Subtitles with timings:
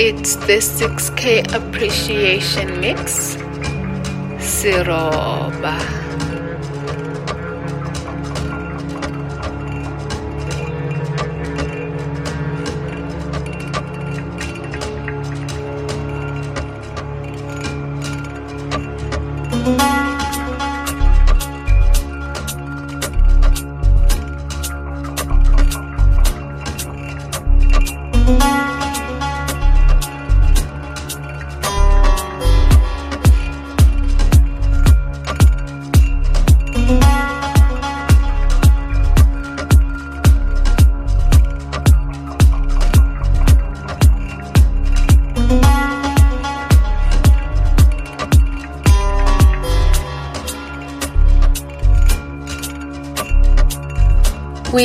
[0.00, 3.34] It's the 6K appreciation mix.
[4.38, 6.07] Siroba.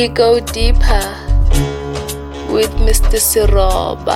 [0.04, 1.06] We go deeper
[2.52, 3.20] with Mr.
[3.24, 4.13] Siroba.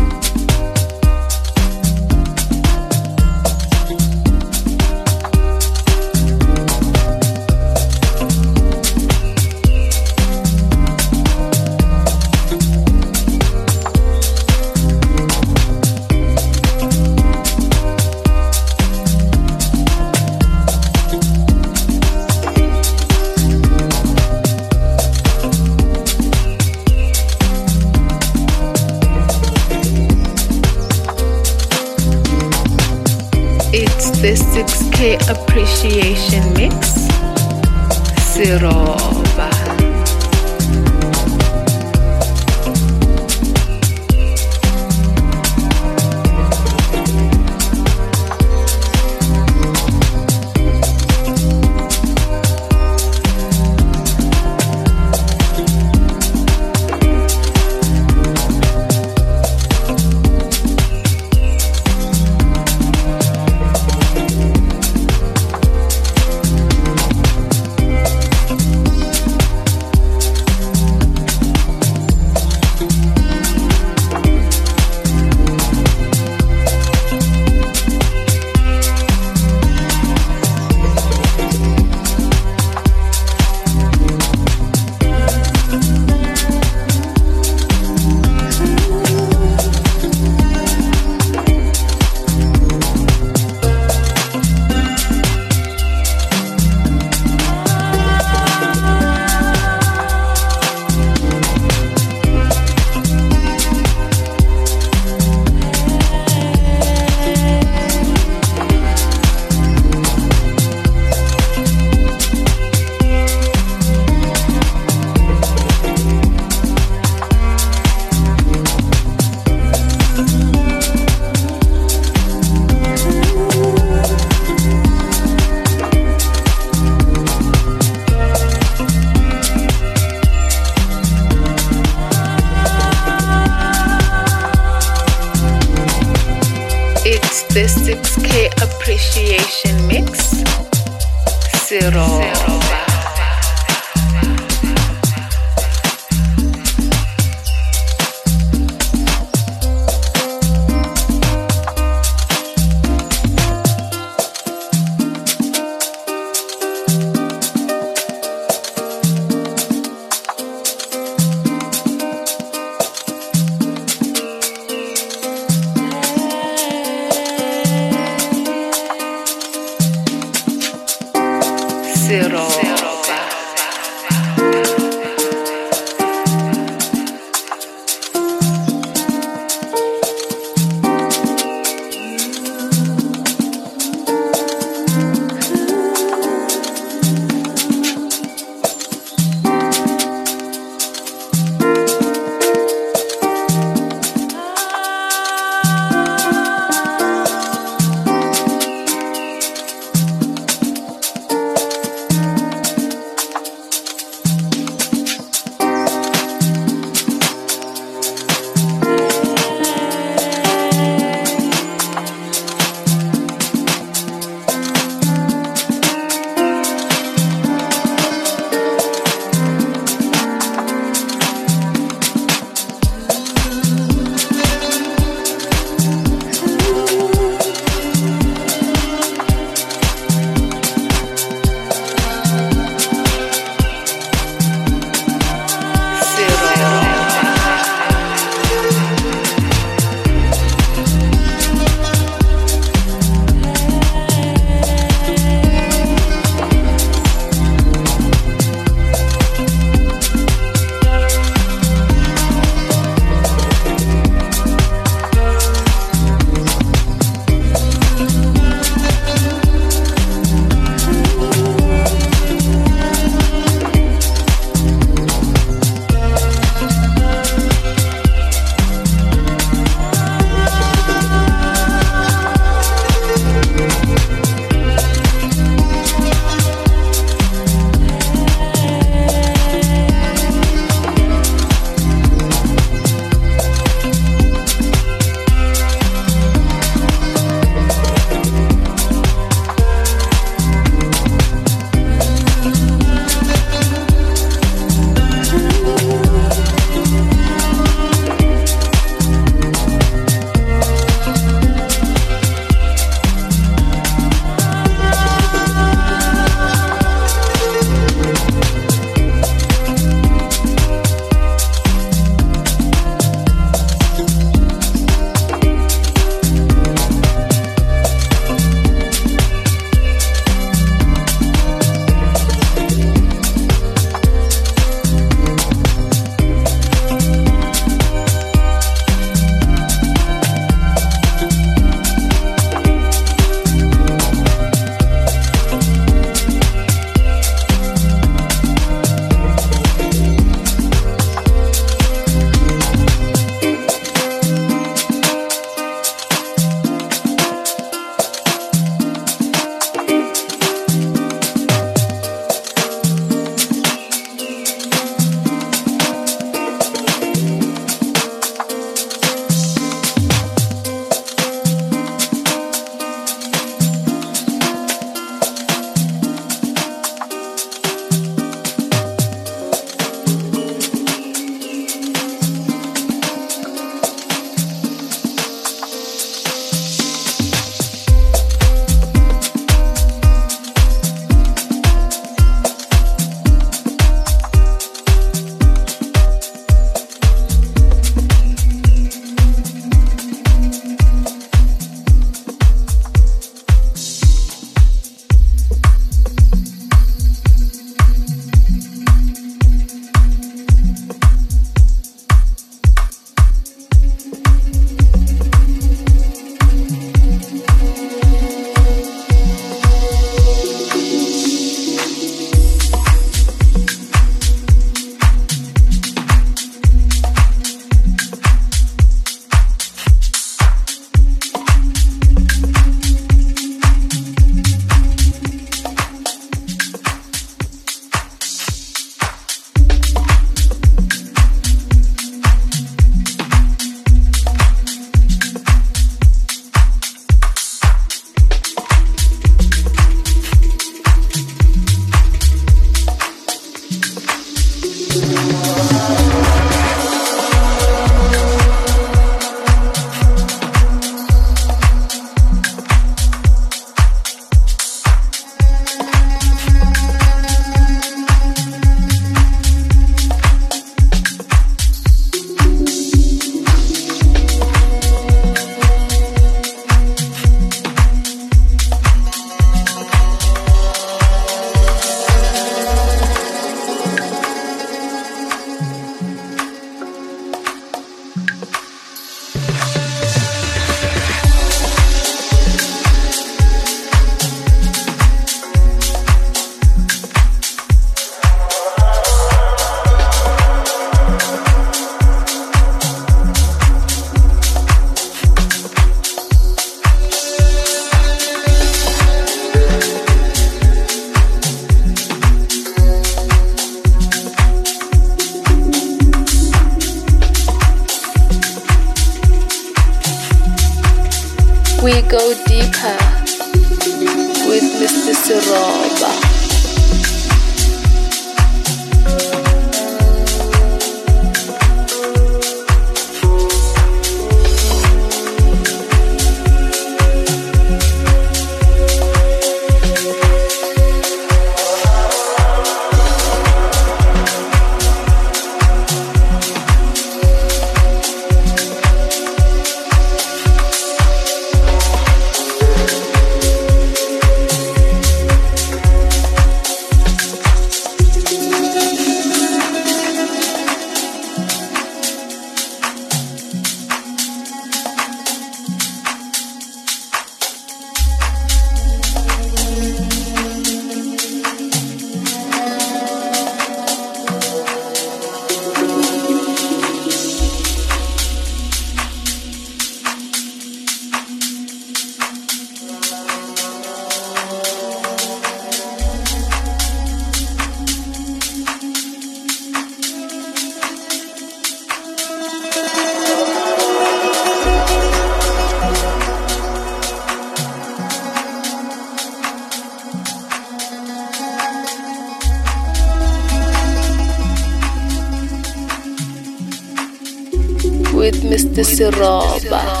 [599.01, 599.11] Mr.
[599.59, 600.00] Siroba.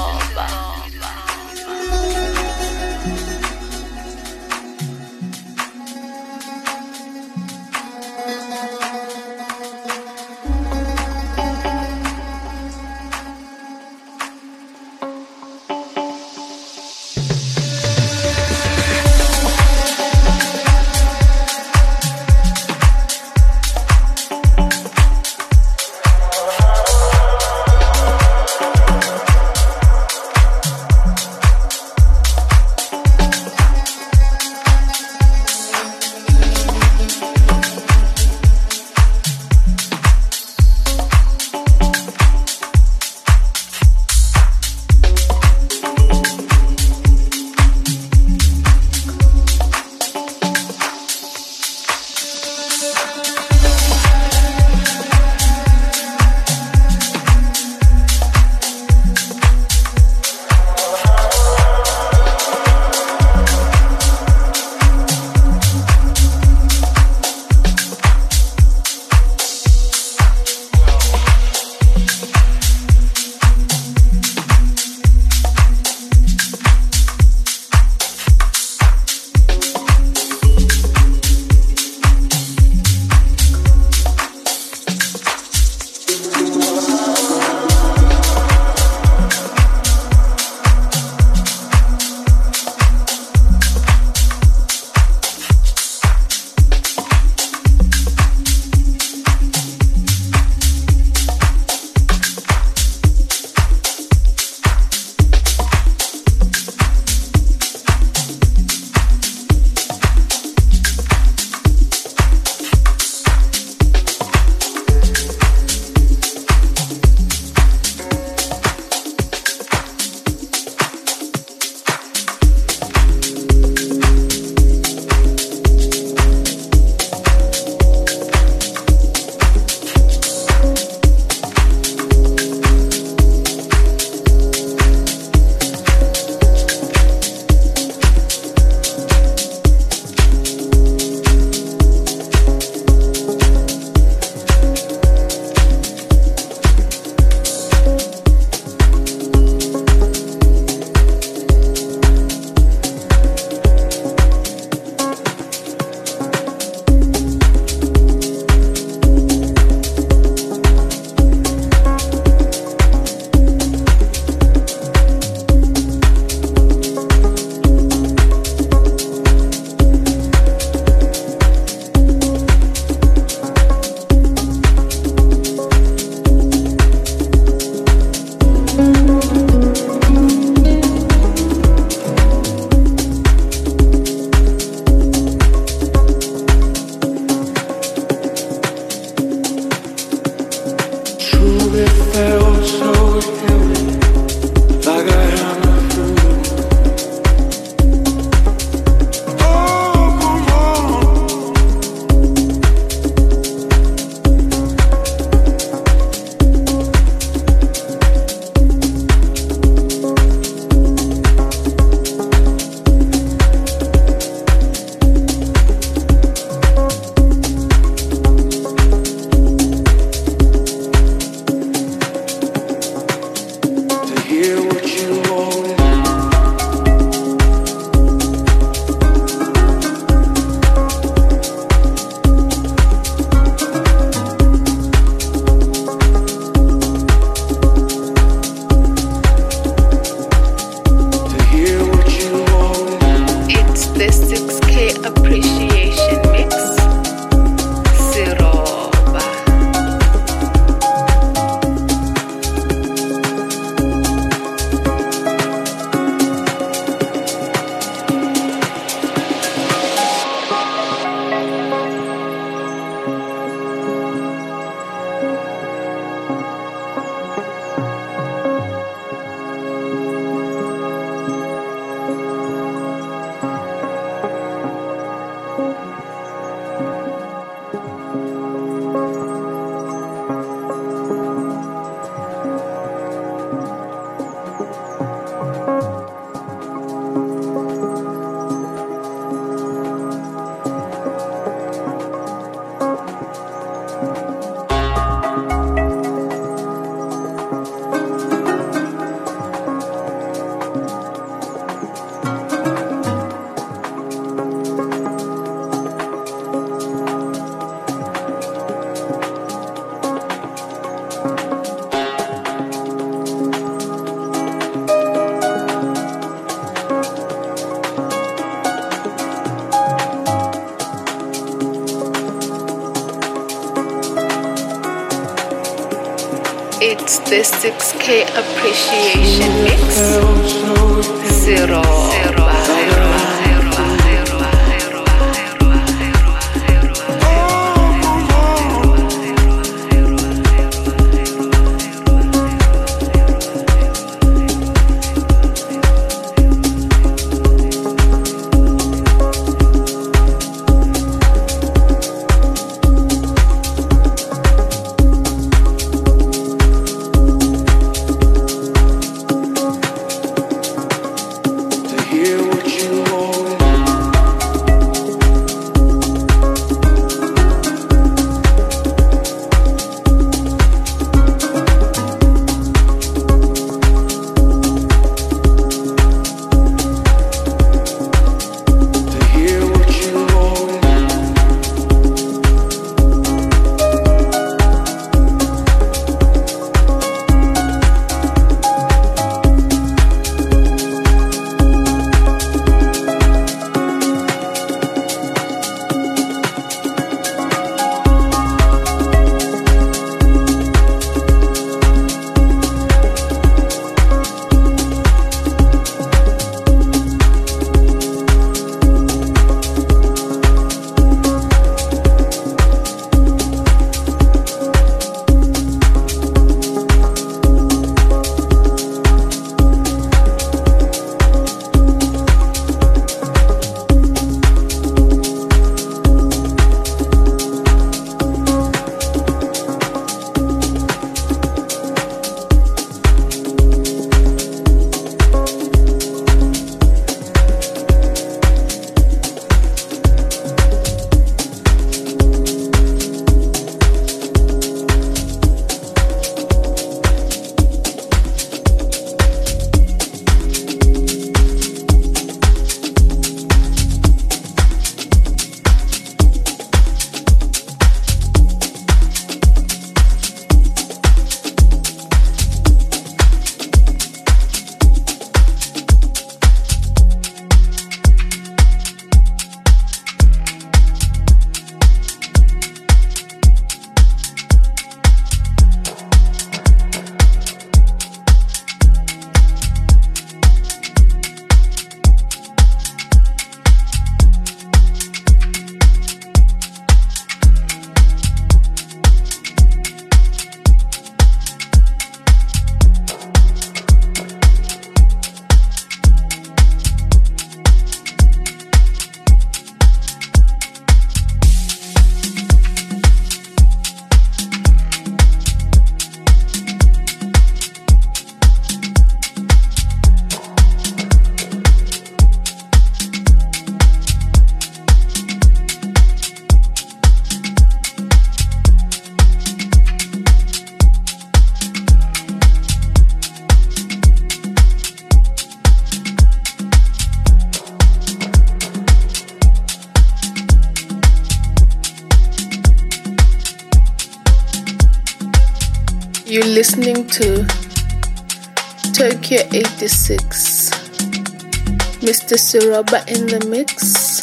[542.31, 542.61] Mr.
[542.61, 544.21] Siroba in the mix.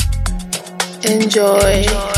[1.05, 2.18] Enjoy.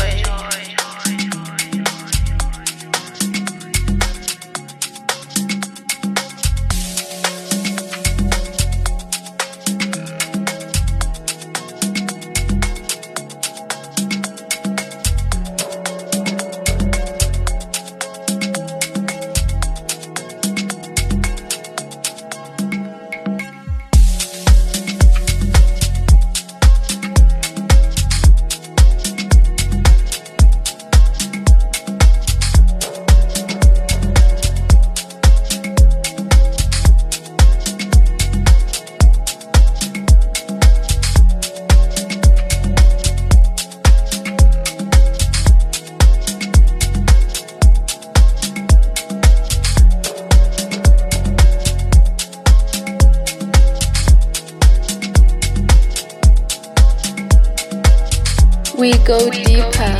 [58.81, 59.93] We go deeper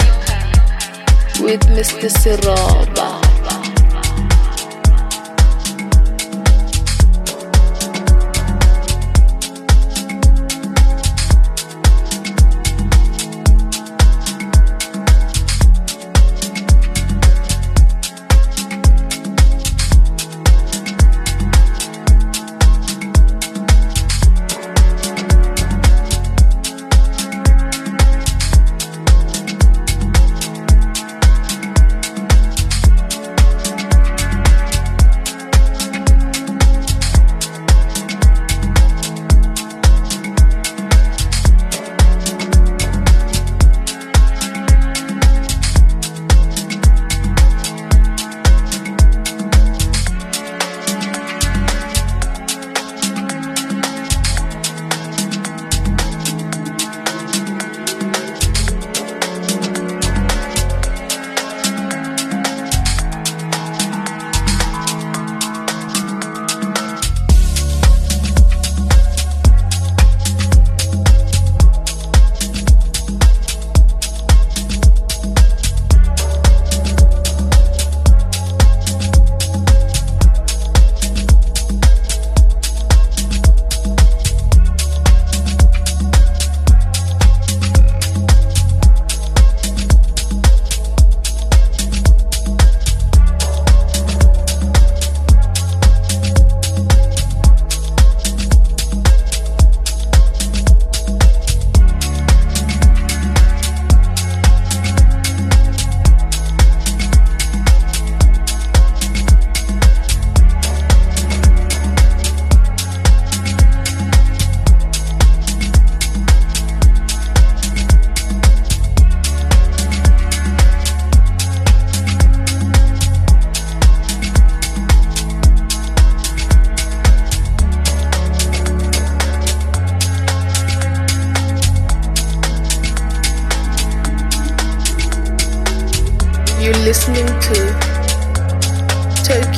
[1.40, 2.10] with Mr.
[2.10, 3.21] Siroba.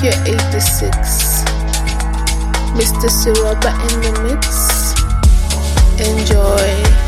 [0.04, 1.46] Tokyo 86.
[2.76, 3.08] Mr.
[3.08, 4.94] Siroba in the mix.
[5.98, 7.03] Enjoy.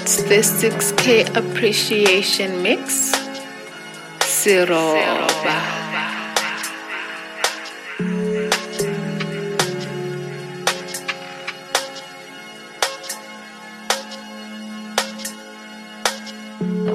[0.00, 3.12] The 6K Appreciation Mix.
[4.20, 5.58] Siroba.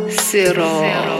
[0.09, 1.14] Siroba.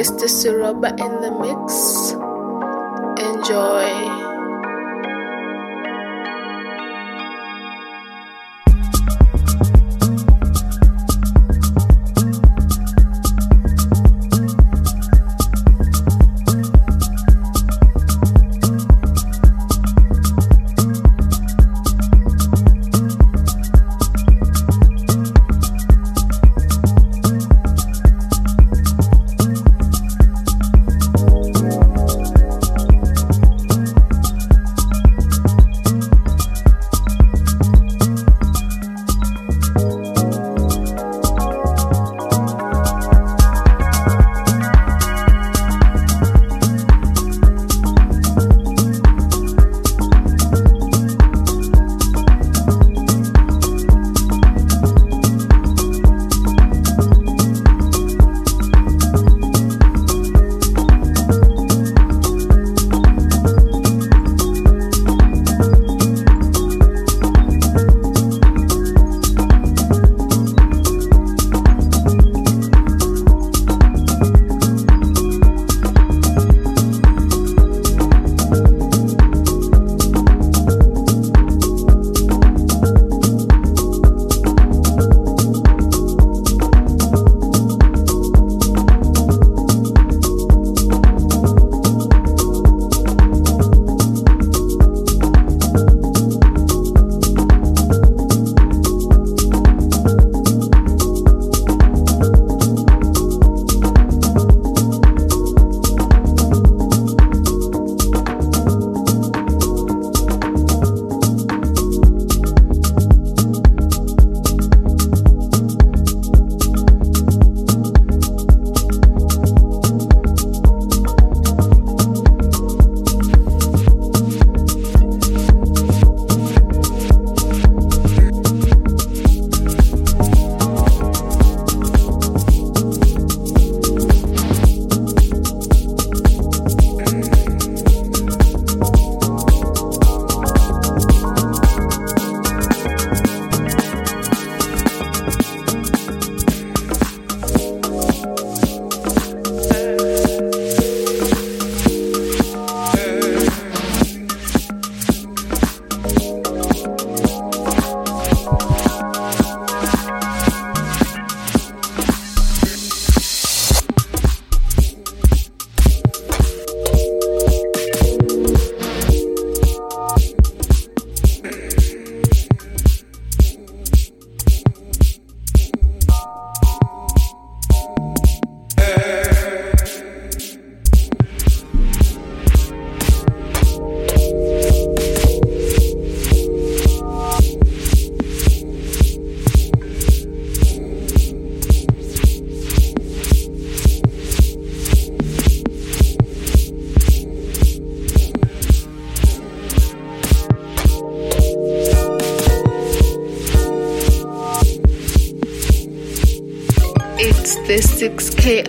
[0.00, 0.24] Mr.
[0.24, 2.12] Siroba in the mix.
[3.22, 4.19] Enjoy.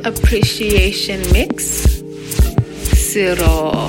[0.03, 2.01] Appreciation mix.
[2.93, 3.80] Siroba.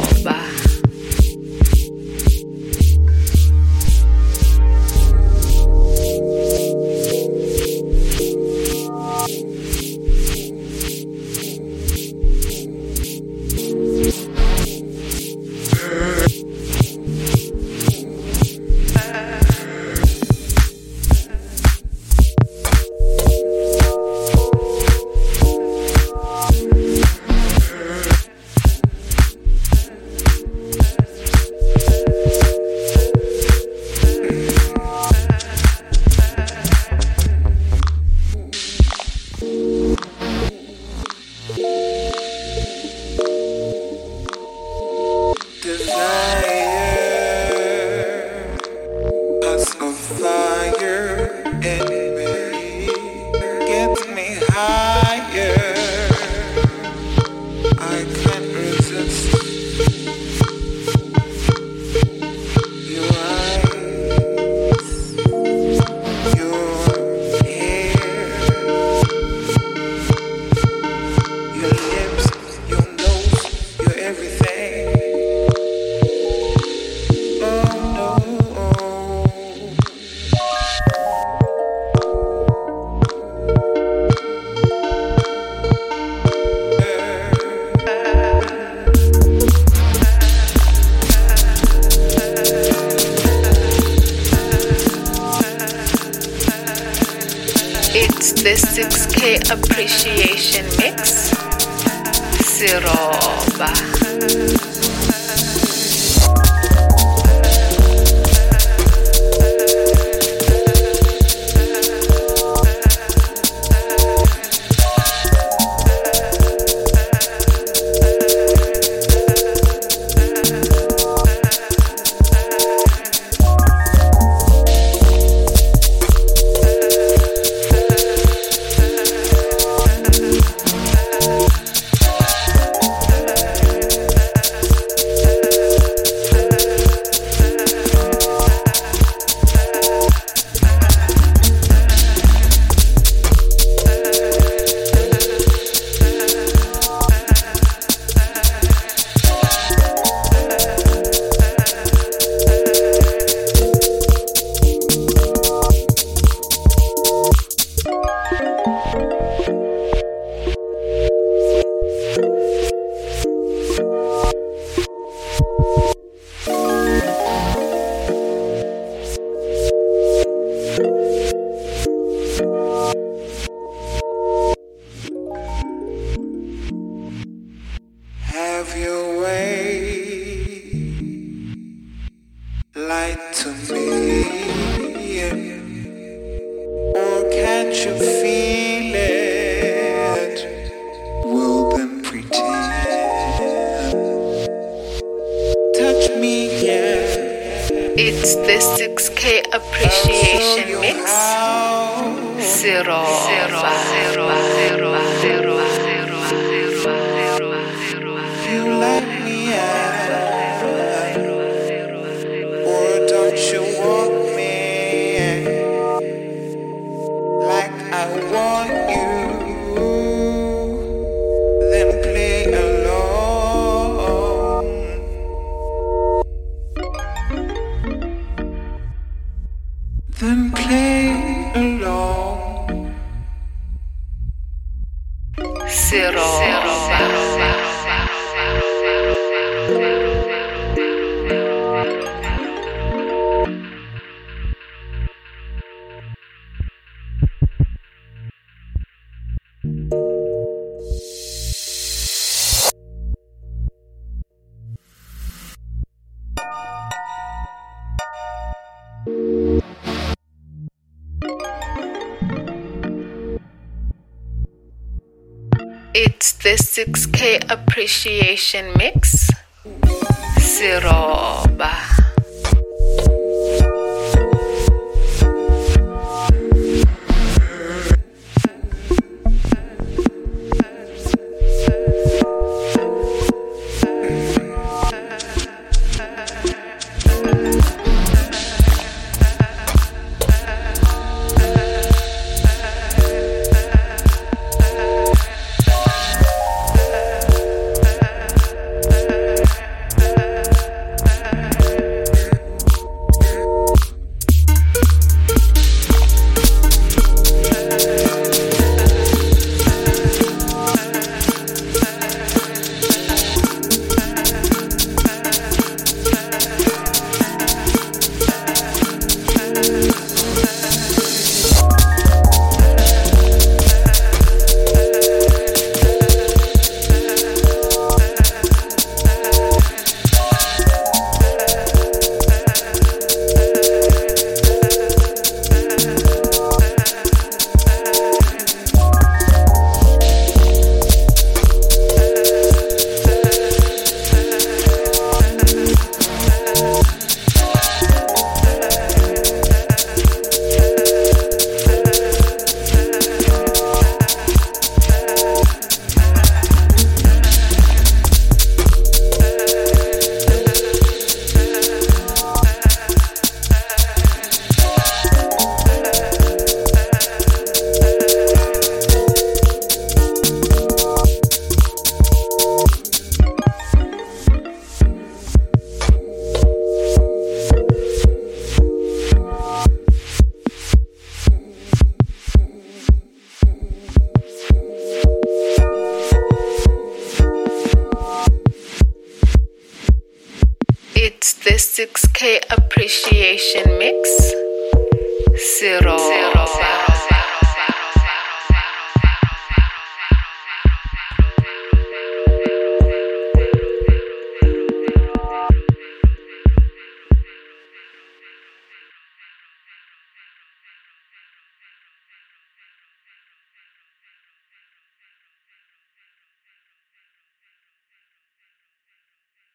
[268.55, 268.91] Appreciation mix.